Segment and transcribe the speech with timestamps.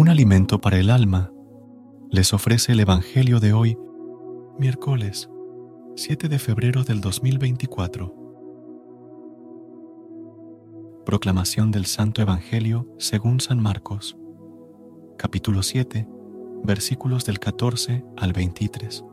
[0.00, 1.30] Un alimento para el alma,
[2.10, 3.76] les ofrece el Evangelio de hoy,
[4.58, 5.28] miércoles
[5.94, 8.14] 7 de febrero del 2024.
[11.04, 14.16] Proclamación del Santo Evangelio según San Marcos,
[15.18, 16.08] capítulo 7,
[16.64, 19.04] versículos del 14 al 23.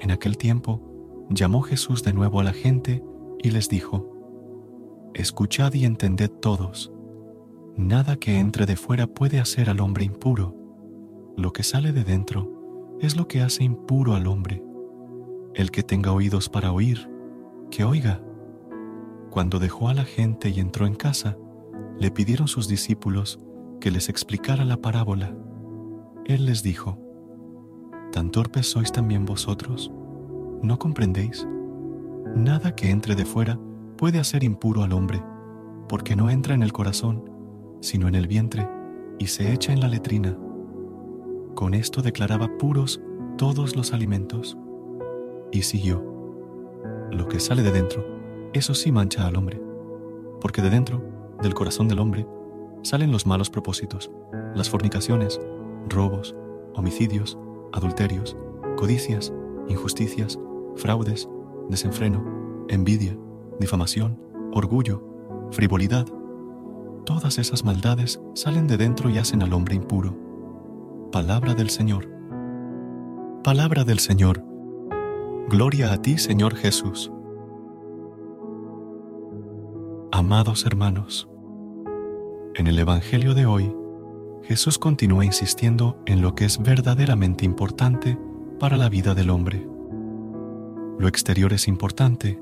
[0.00, 3.02] En aquel tiempo, llamó Jesús de nuevo a la gente
[3.42, 6.92] y les dijo, Escuchad y entended todos
[7.76, 10.54] Nada que entre de fuera puede hacer al hombre impuro.
[11.36, 14.62] Lo que sale de dentro es lo que hace impuro al hombre.
[15.54, 17.10] El que tenga oídos para oír,
[17.70, 18.20] que oiga.
[19.30, 21.36] Cuando dejó a la gente y entró en casa,
[21.98, 23.40] le pidieron sus discípulos
[23.80, 25.34] que les explicara la parábola.
[26.26, 26.98] Él les dijo,
[28.12, 29.92] ¿Tan torpes sois también vosotros?
[30.62, 31.46] ¿No comprendéis?
[32.34, 33.58] Nada que entre de fuera
[33.96, 35.22] puede hacer impuro al hombre,
[35.88, 37.29] porque no entra en el corazón,
[37.80, 38.68] sino en el vientre,
[39.18, 40.36] y se echa en la letrina.
[41.54, 43.00] Con esto declaraba puros
[43.36, 44.56] todos los alimentos.
[45.52, 46.04] Y siguió.
[47.10, 48.04] Lo que sale de dentro,
[48.52, 49.60] eso sí mancha al hombre,
[50.40, 51.02] porque de dentro,
[51.42, 52.26] del corazón del hombre,
[52.82, 54.10] salen los malos propósitos,
[54.54, 55.40] las fornicaciones,
[55.88, 56.34] robos,
[56.74, 57.38] homicidios,
[57.72, 58.36] adulterios,
[58.76, 59.32] codicias,
[59.68, 60.38] injusticias,
[60.76, 61.28] fraudes,
[61.68, 63.16] desenfreno, envidia,
[63.58, 64.18] difamación,
[64.52, 65.02] orgullo,
[65.50, 66.06] frivolidad,
[67.10, 70.16] Todas esas maldades salen de dentro y hacen al hombre impuro.
[71.10, 72.08] Palabra del Señor.
[73.42, 74.44] Palabra del Señor.
[75.48, 77.10] Gloria a ti, Señor Jesús.
[80.12, 81.28] Amados hermanos,
[82.54, 83.74] en el Evangelio de hoy,
[84.44, 88.16] Jesús continúa insistiendo en lo que es verdaderamente importante
[88.60, 89.66] para la vida del hombre.
[91.00, 92.40] Lo exterior es importante,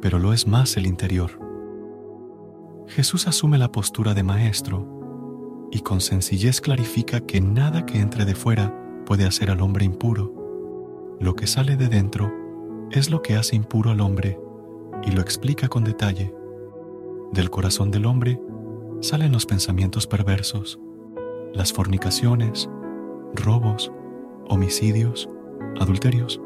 [0.00, 1.47] pero lo es más el interior.
[2.88, 8.34] Jesús asume la postura de maestro y con sencillez clarifica que nada que entre de
[8.34, 11.16] fuera puede hacer al hombre impuro.
[11.20, 12.32] Lo que sale de dentro
[12.90, 14.40] es lo que hace impuro al hombre
[15.04, 16.34] y lo explica con detalle.
[17.32, 18.40] Del corazón del hombre
[19.00, 20.80] salen los pensamientos perversos,
[21.52, 22.70] las fornicaciones,
[23.34, 23.92] robos,
[24.48, 25.28] homicidios,
[25.78, 26.40] adulterios,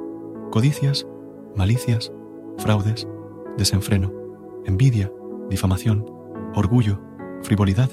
[0.51, 1.07] codicias,
[1.55, 2.13] malicias,
[2.59, 3.07] fraudes,
[3.57, 4.13] desenfreno,
[4.65, 5.13] envidia,
[5.49, 6.22] difamación,
[6.55, 7.01] orgullo,
[7.43, 7.91] frivolidad.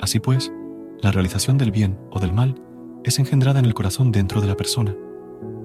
[0.00, 0.52] Así pues,
[1.02, 2.60] la realización del bien o del mal
[3.04, 4.94] es engendrada en el corazón dentro de la persona.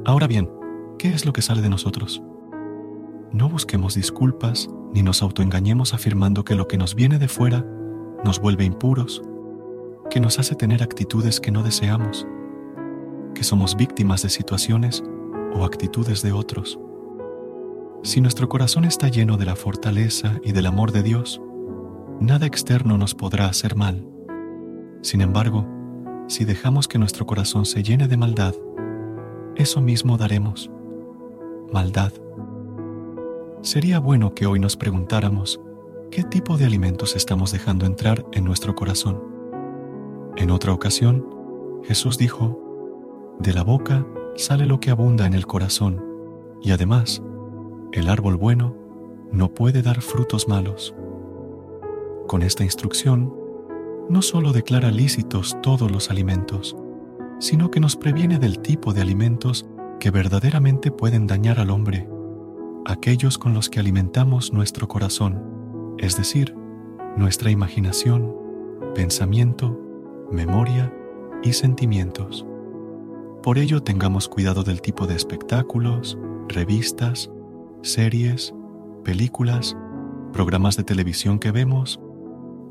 [0.05, 0.49] Ahora bien,
[0.97, 2.21] ¿qué es lo que sale de nosotros?
[3.31, 7.65] No busquemos disculpas ni nos autoengañemos afirmando que lo que nos viene de fuera
[8.23, 9.21] nos vuelve impuros,
[10.09, 12.25] que nos hace tener actitudes que no deseamos,
[13.33, 15.03] que somos víctimas de situaciones
[15.53, 16.79] o actitudes de otros.
[18.03, 21.41] Si nuestro corazón está lleno de la fortaleza y del amor de Dios,
[22.19, 24.07] nada externo nos podrá hacer mal.
[25.01, 25.67] Sin embargo,
[26.27, 28.55] si dejamos que nuestro corazón se llene de maldad,
[29.55, 30.71] eso mismo daremos,
[31.71, 32.11] maldad.
[33.61, 35.59] Sería bueno que hoy nos preguntáramos
[36.11, 39.21] qué tipo de alimentos estamos dejando entrar en nuestro corazón.
[40.35, 41.25] En otra ocasión,
[41.83, 42.61] Jesús dijo,
[43.39, 44.05] de la boca
[44.35, 46.03] sale lo que abunda en el corazón,
[46.61, 47.21] y además,
[47.91, 48.75] el árbol bueno
[49.31, 50.95] no puede dar frutos malos.
[52.27, 53.31] Con esta instrucción,
[54.09, 56.75] no solo declara lícitos todos los alimentos,
[57.39, 59.67] sino que nos previene del tipo de alimentos
[59.99, 62.09] que verdaderamente pueden dañar al hombre,
[62.85, 66.55] aquellos con los que alimentamos nuestro corazón, es decir,
[67.15, 68.35] nuestra imaginación,
[68.95, 69.79] pensamiento,
[70.31, 70.91] memoria
[71.43, 72.45] y sentimientos.
[73.43, 76.17] Por ello tengamos cuidado del tipo de espectáculos,
[76.47, 77.31] revistas,
[77.83, 78.53] series,
[79.03, 79.77] películas,
[80.33, 81.99] programas de televisión que vemos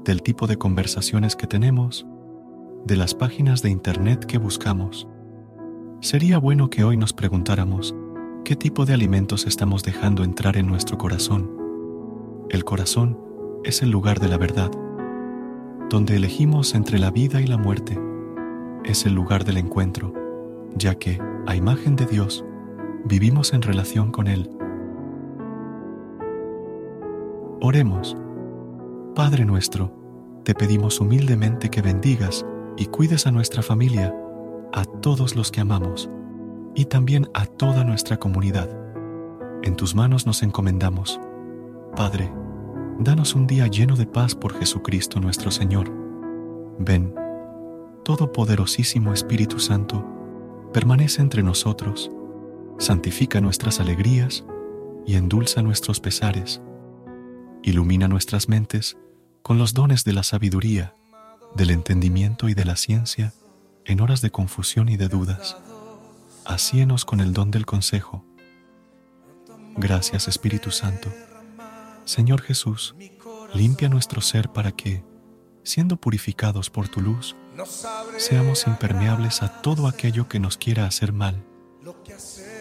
[0.04, 2.06] del tipo de conversaciones que tenemos,
[2.84, 5.08] de las páginas de Internet que buscamos.
[6.00, 7.94] Sería bueno que hoy nos preguntáramos
[8.44, 11.50] qué tipo de alimentos estamos dejando entrar en nuestro corazón.
[12.50, 13.18] El corazón
[13.64, 14.70] es el lugar de la verdad,
[15.88, 17.98] donde elegimos entre la vida y la muerte.
[18.84, 20.12] Es el lugar del encuentro,
[20.76, 22.44] ya que, a imagen de Dios,
[23.06, 24.50] vivimos en relación con Él.
[27.62, 28.14] Oremos.
[29.14, 32.44] Padre nuestro, te pedimos humildemente que bendigas
[32.76, 34.12] y cuides a nuestra familia,
[34.72, 36.10] a todos los que amamos
[36.74, 38.68] y también a toda nuestra comunidad.
[39.62, 41.20] En tus manos nos encomendamos.
[41.94, 42.32] Padre,
[42.98, 45.92] danos un día lleno de paz por Jesucristo nuestro Señor.
[46.80, 47.14] Ven,
[48.02, 50.04] Todopoderosísimo Espíritu Santo,
[50.72, 52.10] permanece entre nosotros,
[52.78, 54.44] santifica nuestras alegrías
[55.06, 56.60] y endulza nuestros pesares.
[57.62, 58.96] Ilumina nuestras mentes
[59.44, 60.96] con los dones de la sabiduría,
[61.54, 63.34] del entendimiento y de la ciencia
[63.84, 65.58] en horas de confusión y de dudas.
[66.46, 68.24] Hacíenos con el don del consejo.
[69.76, 71.12] Gracias Espíritu Santo.
[72.06, 72.94] Señor Jesús,
[73.52, 75.04] limpia nuestro ser para que,
[75.62, 77.36] siendo purificados por tu luz,
[78.16, 81.44] seamos impermeables a todo aquello que nos quiera hacer mal.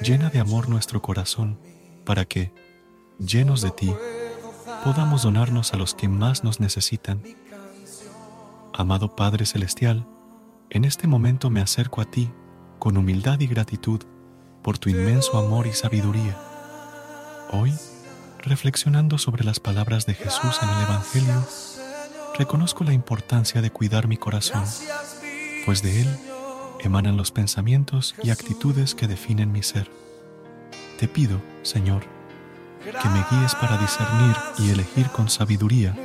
[0.01, 1.57] Llena de amor nuestro corazón
[2.03, 2.51] para que,
[3.19, 3.93] llenos de ti,
[4.83, 7.23] podamos donarnos a los que más nos necesitan.
[8.73, 10.05] Amado Padre Celestial,
[10.69, 12.29] en este momento me acerco a ti
[12.79, 14.01] con humildad y gratitud
[14.61, 16.37] por tu inmenso amor y sabiduría.
[17.51, 17.73] Hoy,
[18.39, 21.47] reflexionando sobre las palabras de Jesús en el Evangelio,
[22.37, 24.65] reconozco la importancia de cuidar mi corazón,
[25.65, 26.19] pues de él
[26.81, 29.89] emanan los pensamientos y actitudes que definen mi ser.
[30.99, 32.03] Te pido, Señor,
[32.83, 35.95] que me guíes para discernir y elegir con sabiduría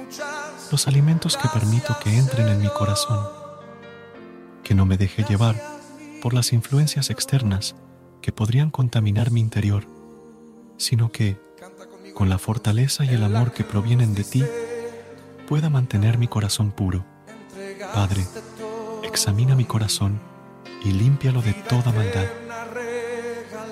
[0.71, 3.27] los alimentos que permito que entren en mi corazón,
[4.63, 5.57] que no me deje llevar
[6.23, 7.75] por las influencias externas
[8.21, 9.87] que podrían contaminar mi interior,
[10.77, 11.41] sino que,
[12.15, 14.45] con la fortaleza y el amor que provienen de ti,
[15.49, 17.05] pueda mantener mi corazón puro.
[17.95, 18.25] Padre,
[19.03, 20.21] examina mi corazón
[20.85, 22.27] y límpialo de toda maldad.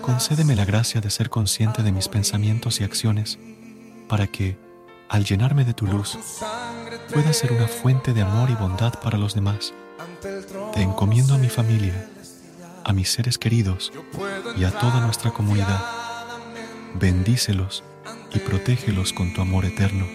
[0.07, 3.41] Concédeme la gracia de ser consciente de mis pensamientos y acciones
[4.09, 4.57] para que,
[5.09, 6.17] al llenarme de tu luz,
[7.13, 9.75] pueda ser una fuente de amor y bondad para los demás.
[10.73, 12.09] Te encomiendo a mi familia,
[12.85, 13.93] a mis seres queridos
[14.57, 15.85] y a toda nuestra comunidad.
[16.95, 17.83] Bendícelos
[18.33, 20.07] y protégelos con tu amor eterno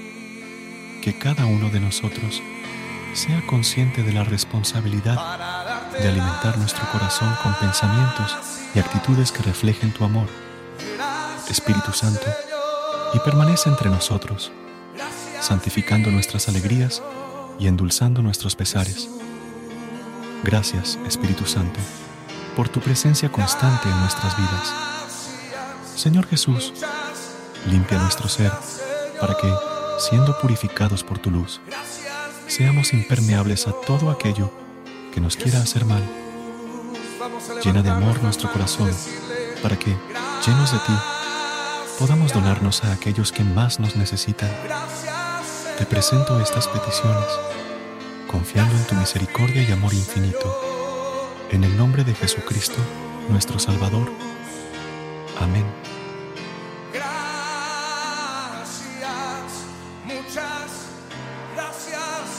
[1.04, 2.42] que cada uno de nosotros
[3.14, 9.94] sea consciente de la responsabilidad de alimentar nuestro corazón con pensamientos y actitudes que reflejen
[9.94, 10.28] tu amor,
[11.50, 12.26] Espíritu Santo,
[13.14, 14.52] y permanece entre nosotros,
[15.42, 17.02] santificando nuestras alegrías
[17.60, 19.10] y endulzando nuestros pesares.
[20.44, 21.80] Gracias, Espíritu Santo,
[22.56, 24.74] por tu presencia constante en nuestras vidas.
[25.96, 26.74] Señor Jesús,
[27.70, 28.52] limpia nuestro ser
[29.20, 29.54] para que
[30.00, 31.62] siendo purificados por tu luz,
[32.48, 34.52] seamos impermeables a todo aquello
[35.14, 36.21] que nos quiera hacer mal.
[37.64, 38.92] Llena de amor nuestro corazón
[39.62, 39.96] para que,
[40.46, 40.94] llenos de ti,
[42.00, 44.50] podamos donarnos a aquellos que más nos necesitan.
[45.78, 47.28] Te presento estas peticiones,
[48.28, 51.40] confiando en tu misericordia y amor infinito.
[51.52, 52.78] En el nombre de Jesucristo,
[53.30, 54.12] nuestro Salvador.
[55.40, 55.66] Amén.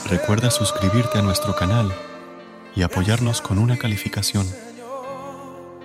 [0.05, 1.93] Recuerda suscribirte a nuestro canal
[2.75, 4.45] y apoyarnos con una calificación.